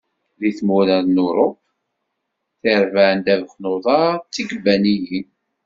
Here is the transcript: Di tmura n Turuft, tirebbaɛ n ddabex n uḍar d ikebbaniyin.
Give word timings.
Di 0.39 0.49
tmura 0.57 0.97
n 1.01 1.07
Turuft, 1.15 1.63
tirebbaɛ 2.61 3.09
n 3.13 3.19
ddabex 3.19 3.53
n 3.57 3.63
uḍar 3.73 4.13
d 4.33 4.35
ikebbaniyin. 4.41 5.27